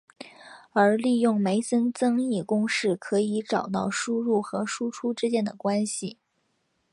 [0.71, 6.17] 而利用梅森增益公式可以找到输入和输出之间的关系。